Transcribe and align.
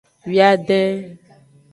Wiaden. 0.31 0.97